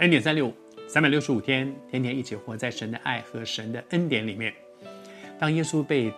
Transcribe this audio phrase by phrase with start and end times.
[0.00, 0.54] 恩典三六五，
[0.88, 4.50] 三百六十五天，天天一起活在神的爱和神的恩典里面。
[5.38, 6.10] 当耶稣被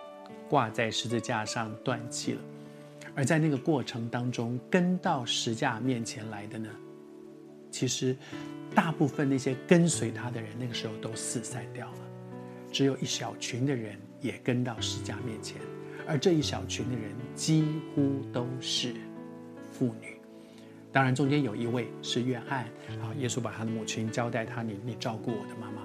[0.49, 2.39] 挂在十字架上断气了，
[3.13, 6.69] 而在那个过程当中，跟到十架面前来的呢，
[7.69, 8.15] 其实
[8.73, 11.97] 大部分那些跟随他的人，那个时候都四散掉了，
[12.71, 15.57] 只有一小群的人也跟到十架面前，
[16.07, 18.93] 而这一小群的人几乎都是
[19.73, 20.22] 妇女。
[20.93, 22.65] 当然，中间有一位是约翰，
[23.01, 25.81] 啊，耶稣把他的母亲交代他，你你照顾我的妈妈。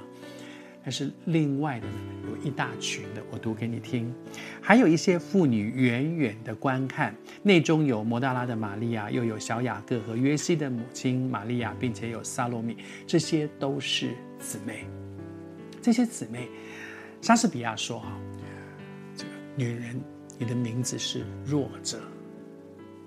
[0.85, 1.95] 但是另外的呢，
[2.31, 4.15] 有一大群的，我读给你听。
[4.61, 14.85] 还有一些妇女远远的观看，内中有摩大拉的玛利亚，又有小雅各和约西的母亲玛利亚，并且有撒罗米，这些都是姊妹。
[15.81, 16.49] 这些姊妹，
[17.23, 18.13] 莎士比亚说：“哈，
[19.17, 19.99] 这个女人，
[20.39, 21.99] 你的名字是弱者。”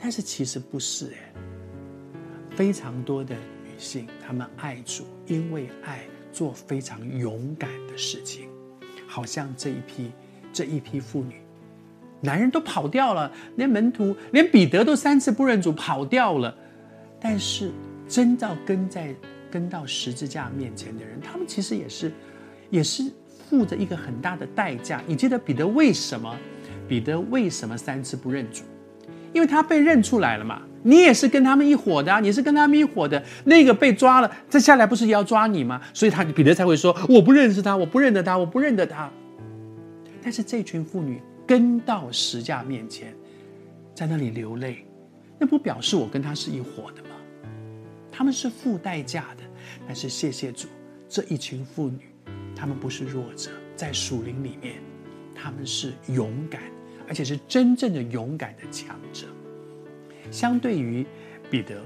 [0.02, 1.34] 但是其实不是哎。
[2.56, 8.48] 非常多的女性，她们爱主，因为爱做非常勇敢的事情，
[9.08, 10.12] 好像这一批
[10.54, 11.42] 这一批妇女，
[12.22, 16.56] 男人都跑掉了，连门徒连彼得都三次不认主跑掉了，
[17.20, 17.72] 但是
[18.08, 19.16] 真到跟在
[19.50, 22.12] 跟到十字架面前的人，他们其实也是
[22.70, 23.04] 也是
[23.50, 25.02] 付着一个很大的代价。
[25.08, 26.38] 你记得彼得为什么
[26.88, 28.64] 彼得为什么三次不认主？
[29.34, 30.62] 因为他被认出来了嘛。
[30.84, 33.24] 你也是跟他们一伙的，你是跟他们一伙的。
[33.44, 35.80] 那个被抓了，这下来不是也要抓你吗？
[35.94, 39.08] 所以他彼得才会说：“我不认识他，我不认得他，我不认得他。”
[40.24, 43.14] 但是这群妇女跟到石架面前，
[43.94, 44.84] 在那里流泪，
[45.38, 47.16] 那不表示我跟他是一伙的吗？
[48.12, 49.44] 他们是付代价的。
[49.86, 50.68] 但是谢谢主，
[51.08, 52.00] 这一群妇女，
[52.56, 54.76] 他们不是弱者，在属灵里面，
[55.36, 56.62] 他们是勇敢，
[57.12, 59.28] 而且是真正的勇敢的强者。
[60.32, 61.06] 相对于
[61.50, 61.82] 彼得，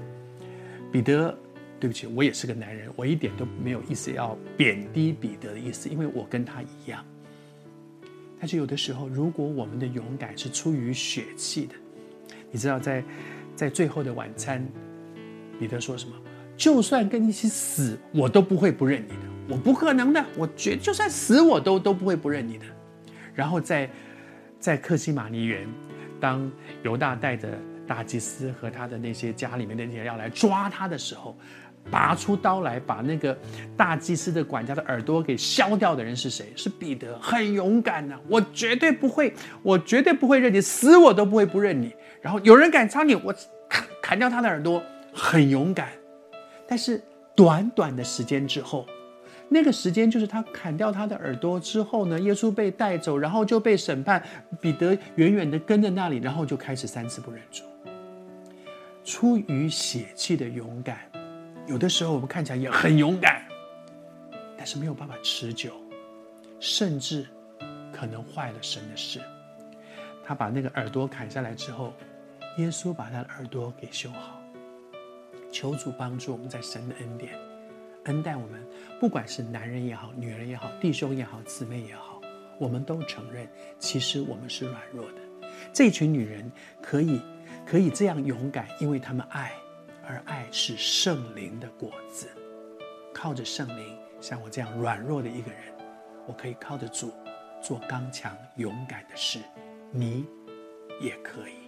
[0.92, 1.36] 彼得，
[1.80, 7.04] 对不起，我也是个男人，我一点都没有意思要贬低彼得的意思，因为我跟他一样。
[8.38, 11.74] 但是有的时候，如果我们的勇敢是出于血气的，
[12.52, 13.02] 你知道在，
[13.56, 14.64] 在最后的晚餐，
[15.58, 16.14] 彼得说什么？
[16.56, 22.64] 就算跟你一起死，我都不会不认你的，我不可能的，我绝就算死我都都不会不认你的。
[23.34, 23.90] 然后在
[24.58, 25.66] 在克西玛尼园，
[26.20, 26.50] 当
[26.82, 27.48] 犹大带着。
[27.88, 31.38] 大祭司和他的那些家里面的人要来抓他的时候，
[31.88, 33.38] 拔出刀来把那个
[33.76, 36.52] 大祭司的管家的耳朵给削掉的人是谁？
[36.56, 38.18] 是彼得，很勇敢的。
[38.28, 41.94] 我绝对不会，我绝对不会认你，死我都不会不认你。
[42.20, 43.32] 然后有人敢插你，我
[43.68, 44.82] 砍砍掉他的耳朵，
[45.14, 45.92] 很勇敢。
[46.66, 47.00] 但是
[47.36, 48.84] 短短的时间之后。
[49.48, 54.22] 那个时间就是他砍掉他的耳朵之后呢，耶稣被带走，然后就被审判。
[54.60, 57.62] 彼得远远的跟在那里，然后就开始三次不认主。
[59.04, 60.98] 出于血气的勇敢，
[61.66, 63.42] 有的时候我们看起来也很勇敢，
[64.58, 65.70] 但是没有办法持久，
[66.58, 67.24] 甚至
[67.92, 69.20] 可能坏了神的事。
[70.24, 71.92] 他把那个耳朵砍下来之后，
[72.58, 74.42] 耶稣把他的耳朵给修好。
[75.52, 77.32] 求主帮助我们在神的恩典。
[78.06, 78.66] 恩待我们，
[78.98, 82.20] 不管是男人也好，女人也好，弟兄也好，姊妹也好，
[82.58, 85.18] 我们都承认，其实我们是软弱的。
[85.72, 86.50] 这群女人
[86.82, 87.20] 可以，
[87.66, 89.52] 可以这样勇敢，因为她们爱，
[90.06, 92.28] 而爱是圣灵的果子。
[93.12, 95.60] 靠着圣灵，像我这样软弱的一个人，
[96.26, 97.12] 我可以靠着主
[97.62, 99.40] 做刚强勇敢的事，
[99.90, 100.26] 你
[101.00, 101.65] 也可以。